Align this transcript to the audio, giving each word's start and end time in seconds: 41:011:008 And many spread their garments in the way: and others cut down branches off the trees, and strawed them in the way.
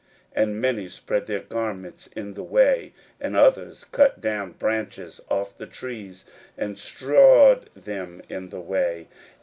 41:011:008 0.35 0.43
And 0.43 0.61
many 0.61 0.89
spread 0.89 1.27
their 1.27 1.39
garments 1.41 2.07
in 2.07 2.33
the 2.33 2.41
way: 2.43 2.91
and 3.19 3.37
others 3.37 3.83
cut 3.83 4.19
down 4.19 4.53
branches 4.53 5.21
off 5.29 5.55
the 5.55 5.67
trees, 5.67 6.25
and 6.57 6.79
strawed 6.79 7.69
them 7.75 8.23
in 8.27 8.49
the 8.49 8.61
way. 8.61 9.09